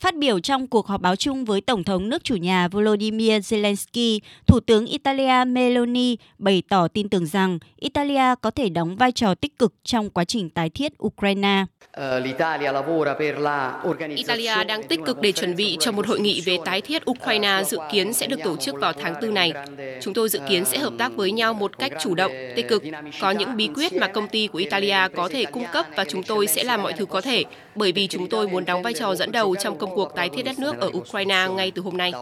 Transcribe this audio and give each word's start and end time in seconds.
Phát 0.00 0.16
biểu 0.16 0.40
trong 0.40 0.66
cuộc 0.66 0.86
họp 0.86 1.00
báo 1.00 1.16
chung 1.16 1.44
với 1.44 1.60
Tổng 1.60 1.84
thống 1.84 2.08
nước 2.08 2.24
chủ 2.24 2.36
nhà 2.36 2.68
Volodymyr 2.68 3.32
Zelensky, 3.32 4.20
Thủ 4.46 4.60
tướng 4.60 4.86
Italia 4.86 5.44
Meloni 5.46 6.16
bày 6.38 6.62
tỏ 6.68 6.88
tin 6.88 7.08
tưởng 7.08 7.26
rằng 7.26 7.58
Italia 7.76 8.34
có 8.42 8.50
thể 8.50 8.68
đóng 8.68 8.96
vai 8.96 9.12
trò 9.12 9.34
tích 9.34 9.58
cực 9.58 9.74
trong 9.84 10.10
quá 10.10 10.24
trình 10.24 10.50
tái 10.50 10.70
thiết 10.70 10.92
Ukraine. 11.06 11.64
Italia 14.16 14.64
đang 14.64 14.82
tích 14.82 15.00
cực 15.06 15.20
để 15.20 15.32
chuẩn 15.32 15.56
bị 15.56 15.76
cho 15.80 15.92
một 15.92 16.06
hội 16.06 16.20
nghị 16.20 16.40
về 16.40 16.58
tái 16.64 16.80
thiết 16.80 17.10
Ukraine 17.10 17.62
dự 17.66 17.78
kiến 17.92 18.12
sẽ 18.12 18.26
được 18.26 18.40
tổ 18.44 18.56
chức 18.56 18.74
vào 18.80 18.92
tháng 18.92 19.14
4 19.22 19.34
này. 19.34 19.52
Chúng 20.00 20.14
tôi 20.14 20.28
dự 20.28 20.40
kiến 20.48 20.64
sẽ 20.64 20.78
hợp 20.78 20.92
tác 20.98 21.12
với 21.16 21.32
nhau 21.32 21.54
một 21.54 21.78
cách 21.78 21.92
chủ 22.00 22.14
động, 22.14 22.32
tích 22.56 22.68
cực. 22.68 22.82
Có 23.20 23.30
những 23.30 23.56
bí 23.56 23.68
quyết 23.74 23.92
mà 23.92 24.06
công 24.06 24.28
ty 24.28 24.46
của 24.46 24.58
Italia 24.58 24.98
có 25.16 25.28
thể 25.28 25.44
cung 25.44 25.64
cấp 25.72 25.86
và 25.96 26.04
chúng 26.04 26.22
tôi 26.22 26.46
sẽ 26.46 26.64
làm 26.64 26.82
mọi 26.82 26.92
thứ 26.92 27.06
có 27.06 27.20
thể, 27.20 27.44
bởi 27.74 27.92
vì 27.92 28.06
chúng 28.06 28.28
tôi 28.28 28.48
muốn 28.48 28.64
đóng 28.64 28.82
vai 28.82 28.92
trò 28.92 29.14
dẫn 29.14 29.32
đầu 29.32 29.56
trong 29.56 29.78
công 29.78 29.89
công 29.90 29.96
cuộc 29.96 30.14
tái 30.14 30.28
thiết 30.28 30.42
đất 30.42 30.58
nước 30.58 30.78
ở 30.80 30.90
Ukraine 30.94 31.48
ngay 31.56 31.70
từ 31.70 31.82
hôm 31.82 31.96
nay. 31.96 32.12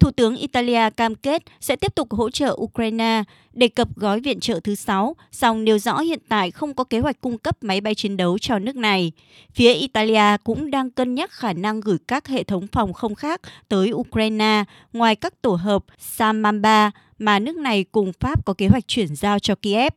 Thủ 0.00 0.10
tướng 0.10 0.36
Italia 0.36 0.90
cam 0.96 1.14
kết 1.14 1.42
sẽ 1.60 1.76
tiếp 1.76 1.94
tục 1.94 2.12
hỗ 2.12 2.30
trợ 2.30 2.56
Ukraine, 2.60 3.24
đề 3.52 3.68
cập 3.68 3.88
gói 3.96 4.20
viện 4.20 4.40
trợ 4.40 4.60
thứ 4.64 4.74
6, 4.74 5.16
song 5.32 5.64
nêu 5.64 5.78
rõ 5.78 5.98
hiện 5.98 6.18
tại 6.28 6.50
không 6.50 6.74
có 6.74 6.84
kế 6.84 6.98
hoạch 6.98 7.20
cung 7.20 7.38
cấp 7.38 7.56
máy 7.60 7.80
bay 7.80 7.94
chiến 7.94 8.16
đấu 8.16 8.38
cho 8.38 8.58
nước 8.58 8.76
này. 8.76 9.12
Phía 9.54 9.74
Italia 9.74 10.36
cũng 10.44 10.70
đang 10.70 10.90
cân 10.90 11.14
nhắc 11.14 11.30
khả 11.30 11.52
năng 11.52 11.80
gửi 11.80 11.98
các 12.08 12.28
hệ 12.28 12.44
thống 12.44 12.66
phòng 12.66 12.92
không 12.92 13.14
khác 13.14 13.40
tới 13.68 13.92
Ukraine, 13.92 14.64
ngoài 14.92 15.16
các 15.16 15.42
tổ 15.42 15.54
hợp 15.54 15.84
Samamba 15.98 16.90
mà 17.18 17.38
nước 17.38 17.56
này 17.56 17.84
cùng 17.84 18.12
Pháp 18.20 18.46
có 18.46 18.54
kế 18.54 18.66
hoạch 18.66 18.88
chuyển 18.88 19.16
giao 19.16 19.38
cho 19.38 19.54
Kiev. 19.54 19.92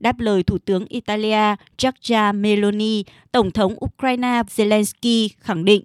Đáp 0.00 0.20
lời 0.20 0.42
Thủ 0.42 0.58
tướng 0.64 0.86
Italia 0.88 1.56
Giorgia 1.78 2.32
Meloni, 2.32 3.04
Tổng 3.32 3.50
thống 3.50 3.74
Ukraine 3.84 4.42
Zelensky 4.56 5.28
khẳng 5.40 5.64
định 5.64 5.82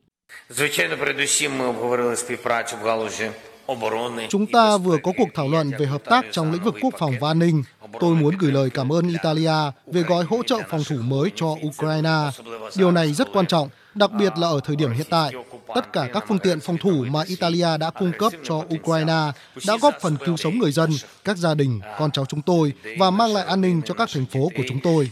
Chúng 4.30 4.46
ta 4.46 4.78
vừa 4.78 4.98
có 5.04 5.12
cuộc 5.18 5.30
thảo 5.34 5.48
luận 5.48 5.72
về 5.80 5.86
hợp 5.86 6.02
tác 6.06 6.26
trong 6.32 6.52
lĩnh 6.52 6.64
vực 6.64 6.76
quốc 6.82 6.94
phòng 7.00 7.14
và 7.20 7.30
an 7.30 7.40
ninh. 7.40 7.64
Tôi 8.00 8.16
muốn 8.16 8.38
gửi 8.40 8.52
lời 8.52 8.70
cảm 8.70 8.94
ơn 8.94 9.08
Italia 9.08 9.72
về 9.88 10.02
gói 10.02 10.26
hỗ 10.26 10.44
trợ 10.44 10.60
phòng 10.70 10.84
thủ 10.84 10.96
mới 10.96 11.32
cho 11.36 11.56
Ukraine. 11.68 12.30
Điều 12.76 12.92
này 12.92 13.14
rất 13.14 13.28
quan 13.34 13.48
trọng, 13.48 13.70
đặc 13.96 14.12
biệt 14.12 14.38
là 14.38 14.48
ở 14.48 14.60
thời 14.64 14.76
điểm 14.76 14.92
hiện 14.92 15.08
tại. 15.10 15.32
Tất 15.76 15.94
cả 15.94 16.08
các 16.14 16.26
phương 16.28 16.40
tiện 16.40 16.60
phòng 16.60 16.78
thủ 16.78 17.06
mà 17.10 17.24
Italia 17.28 17.78
đã 17.80 17.90
cung 17.90 18.12
cấp 18.20 18.34
cho 18.44 18.56
Ukraine 18.56 19.32
đã 19.68 19.78
góp 19.82 19.94
phần 20.02 20.18
cứu 20.26 20.38
sống 20.38 20.60
người 20.60 20.72
dân, 20.72 20.90
các 21.24 21.38
gia 21.38 21.54
đình, 21.54 21.80
con 22.00 22.12
cháu 22.12 22.26
chúng 22.26 22.42
tôi 22.42 22.74
và 23.00 23.12
mang 23.12 23.34
lại 23.34 23.46
an 23.46 23.62
ninh 23.62 23.82
cho 23.86 23.94
các 23.94 24.10
thành 24.14 24.26
phố 24.26 24.50
của 24.56 24.64
chúng 24.68 24.80
tôi. 24.84 25.12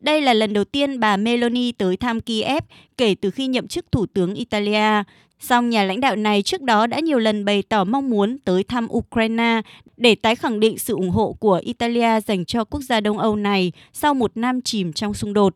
Đây 0.00 0.20
là 0.20 0.34
lần 0.34 0.52
đầu 0.52 0.64
tiên 0.64 1.00
bà 1.00 1.16
Meloni 1.16 1.72
tới 1.72 1.96
thăm 1.96 2.20
Kiev 2.20 2.64
kể 2.96 3.14
từ 3.14 3.30
khi 3.30 3.46
nhậm 3.46 3.68
chức 3.68 3.92
Thủ 3.92 4.06
tướng 4.06 4.34
Italia. 4.34 5.02
Song 5.40 5.70
nhà 5.70 5.84
lãnh 5.84 6.00
đạo 6.00 6.16
này 6.16 6.42
trước 6.42 6.62
đó 6.62 6.86
đã 6.86 7.00
nhiều 7.00 7.18
lần 7.18 7.44
bày 7.44 7.62
tỏ 7.62 7.84
mong 7.84 8.10
muốn 8.10 8.38
tới 8.44 8.64
thăm 8.64 8.88
Ukraine 8.92 9.60
để 9.96 10.14
tái 10.14 10.36
khẳng 10.36 10.60
định 10.60 10.78
sự 10.78 10.94
ủng 10.94 11.10
hộ 11.10 11.36
của 11.40 11.60
Italia 11.64 12.20
dành 12.20 12.44
cho 12.44 12.64
quốc 12.64 12.80
gia 12.80 13.00
Đông 13.00 13.18
Âu 13.18 13.36
này 13.36 13.72
sau 13.92 14.14
một 14.14 14.36
năm 14.36 14.60
chìm 14.60 14.92
trong 14.92 15.14
xung 15.14 15.32
đột. 15.32 15.54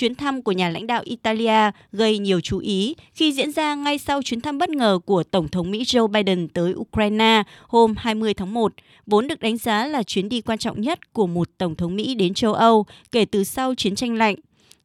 Chuyến 0.00 0.14
thăm 0.14 0.42
của 0.42 0.52
nhà 0.52 0.68
lãnh 0.68 0.86
đạo 0.86 1.02
Italia 1.04 1.70
gây 1.92 2.18
nhiều 2.18 2.40
chú 2.40 2.58
ý 2.58 2.94
khi 3.14 3.32
diễn 3.32 3.52
ra 3.52 3.74
ngay 3.74 3.98
sau 3.98 4.22
chuyến 4.22 4.40
thăm 4.40 4.58
bất 4.58 4.70
ngờ 4.70 4.98
của 5.04 5.22
Tổng 5.22 5.48
thống 5.48 5.70
Mỹ 5.70 5.82
Joe 5.82 6.06
Biden 6.06 6.48
tới 6.48 6.74
Ukraine 6.74 7.42
hôm 7.68 7.94
20 7.96 8.34
tháng 8.34 8.54
1, 8.54 8.72
vốn 9.06 9.28
được 9.28 9.40
đánh 9.40 9.56
giá 9.56 9.86
là 9.86 10.02
chuyến 10.02 10.28
đi 10.28 10.40
quan 10.40 10.58
trọng 10.58 10.80
nhất 10.80 11.12
của 11.12 11.26
một 11.26 11.48
Tổng 11.58 11.74
thống 11.74 11.96
Mỹ 11.96 12.14
đến 12.14 12.34
châu 12.34 12.54
Âu 12.54 12.86
kể 13.12 13.24
từ 13.24 13.44
sau 13.44 13.74
chiến 13.74 13.94
tranh 13.94 14.14
lạnh. 14.14 14.36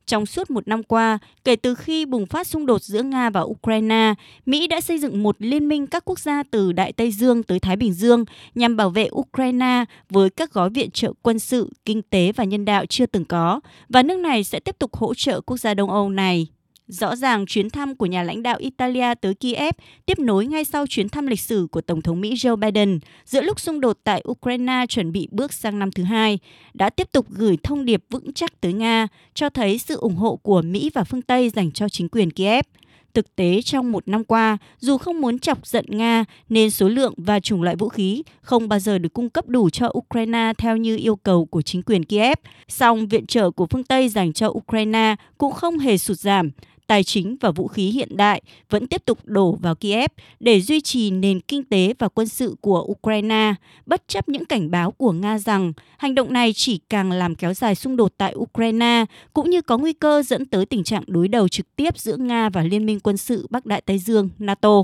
Trong 0.05 0.25
suốt 0.25 0.49
một 0.49 0.67
năm 0.67 0.83
qua, 0.83 1.19
kể 1.43 1.55
từ 1.55 1.75
khi 1.75 2.05
bùng 2.05 2.25
phát 2.25 2.47
xung 2.47 2.65
đột 2.65 2.83
giữa 2.83 3.01
Nga 3.01 3.29
và 3.29 3.41
Ukraine, 3.41 4.13
Mỹ 4.45 4.67
đã 4.67 4.81
xây 4.81 4.99
dựng 4.99 5.23
một 5.23 5.35
liên 5.39 5.67
minh 5.67 5.87
các 5.87 6.05
quốc 6.05 6.19
gia 6.19 6.43
từ 6.43 6.71
Đại 6.71 6.93
Tây 6.93 7.11
Dương 7.11 7.43
tới 7.43 7.59
Thái 7.59 7.75
Bình 7.75 7.93
Dương 7.93 8.25
nhằm 8.55 8.77
bảo 8.77 8.89
vệ 8.89 9.09
Ukraine 9.11 9.85
với 10.09 10.29
các 10.29 10.53
gói 10.53 10.69
viện 10.69 10.91
trợ 10.91 11.13
quân 11.21 11.39
sự, 11.39 11.69
kinh 11.85 12.01
tế 12.01 12.31
và 12.35 12.43
nhân 12.43 12.65
đạo 12.65 12.85
chưa 12.85 13.05
từng 13.05 13.25
có, 13.25 13.59
và 13.89 14.03
nước 14.03 14.19
này 14.19 14.43
sẽ 14.43 14.59
tiếp 14.59 14.75
tục 14.79 14.95
hỗ 14.95 15.13
trợ 15.13 15.41
quốc 15.41 15.57
gia 15.57 15.73
Đông 15.73 15.91
Âu 15.91 16.09
này. 16.09 16.47
Rõ 16.87 17.15
ràng 17.15 17.45
chuyến 17.45 17.69
thăm 17.69 17.95
của 17.95 18.05
nhà 18.05 18.23
lãnh 18.23 18.43
đạo 18.43 18.57
Italia 18.59 19.13
tới 19.21 19.33
Kiev 19.35 19.73
tiếp 20.05 20.19
nối 20.19 20.45
ngay 20.45 20.63
sau 20.63 20.87
chuyến 20.87 21.09
thăm 21.09 21.27
lịch 21.27 21.39
sử 21.39 21.67
của 21.71 21.81
Tổng 21.81 22.01
thống 22.01 22.21
Mỹ 22.21 22.33
Joe 22.33 22.55
Biden 22.55 22.99
giữa 23.25 23.41
lúc 23.41 23.59
xung 23.59 23.81
đột 23.81 23.97
tại 24.03 24.23
Ukraine 24.29 24.85
chuẩn 24.89 25.11
bị 25.11 25.27
bước 25.31 25.53
sang 25.53 25.79
năm 25.79 25.91
thứ 25.91 26.03
hai, 26.03 26.39
đã 26.73 26.89
tiếp 26.89 27.07
tục 27.11 27.25
gửi 27.29 27.57
thông 27.63 27.85
điệp 27.85 28.03
vững 28.09 28.33
chắc 28.33 28.61
tới 28.61 28.73
Nga, 28.73 29.07
cho 29.33 29.49
thấy 29.49 29.77
sự 29.77 29.97
ủng 29.97 30.15
hộ 30.15 30.35
của 30.35 30.61
Mỹ 30.61 30.91
và 30.93 31.03
phương 31.03 31.21
Tây 31.21 31.49
dành 31.49 31.71
cho 31.71 31.89
chính 31.89 32.09
quyền 32.09 32.31
Kiev. 32.31 32.65
Thực 33.13 33.35
tế 33.35 33.61
trong 33.61 33.91
một 33.91 34.07
năm 34.07 34.23
qua, 34.23 34.57
dù 34.79 34.97
không 34.97 35.21
muốn 35.21 35.39
chọc 35.39 35.67
giận 35.67 35.85
Nga 35.87 36.25
nên 36.49 36.71
số 36.71 36.89
lượng 36.89 37.13
và 37.17 37.39
chủng 37.39 37.61
loại 37.63 37.75
vũ 37.75 37.89
khí 37.89 38.23
không 38.41 38.69
bao 38.69 38.79
giờ 38.79 38.97
được 38.97 39.13
cung 39.13 39.29
cấp 39.29 39.47
đủ 39.47 39.69
cho 39.69 39.91
Ukraine 39.97 40.53
theo 40.57 40.77
như 40.77 40.97
yêu 40.97 41.15
cầu 41.15 41.45
của 41.45 41.61
chính 41.61 41.81
quyền 41.81 42.05
Kiev. 42.05 42.37
Song 42.67 43.07
viện 43.07 43.25
trợ 43.25 43.51
của 43.51 43.67
phương 43.67 43.83
Tây 43.83 44.09
dành 44.09 44.33
cho 44.33 44.47
Ukraine 44.47 45.15
cũng 45.37 45.53
không 45.53 45.79
hề 45.79 45.97
sụt 45.97 46.17
giảm 46.17 46.51
tài 46.87 47.03
chính 47.03 47.35
và 47.41 47.51
vũ 47.51 47.67
khí 47.67 47.89
hiện 47.89 48.17
đại 48.17 48.41
vẫn 48.69 48.87
tiếp 48.87 49.05
tục 49.05 49.19
đổ 49.23 49.51
vào 49.61 49.75
Kiev 49.75 50.11
để 50.39 50.61
duy 50.61 50.81
trì 50.81 51.11
nền 51.11 51.39
kinh 51.39 51.63
tế 51.63 51.93
và 51.99 52.07
quân 52.07 52.27
sự 52.27 52.55
của 52.61 52.81
Ukraine, 52.81 53.53
bất 53.85 54.07
chấp 54.07 54.29
những 54.29 54.45
cảnh 54.45 54.71
báo 54.71 54.91
của 54.91 55.11
Nga 55.11 55.39
rằng 55.39 55.73
hành 55.97 56.15
động 56.15 56.33
này 56.33 56.53
chỉ 56.55 56.79
càng 56.89 57.11
làm 57.11 57.35
kéo 57.35 57.53
dài 57.53 57.75
xung 57.75 57.95
đột 57.95 58.13
tại 58.17 58.35
Ukraine, 58.35 59.05
cũng 59.33 59.49
như 59.49 59.61
có 59.61 59.77
nguy 59.77 59.93
cơ 59.93 60.23
dẫn 60.23 60.45
tới 60.45 60.65
tình 60.65 60.83
trạng 60.83 61.03
đối 61.07 61.27
đầu 61.27 61.47
trực 61.47 61.75
tiếp 61.75 61.99
giữa 61.99 62.17
Nga 62.17 62.49
và 62.49 62.63
Liên 62.63 62.85
minh 62.85 62.99
quân 62.99 63.17
sự 63.17 63.47
Bắc 63.49 63.65
Đại 63.65 63.81
Tây 63.81 63.99
Dương 63.99 64.29
NATO. 64.39 64.83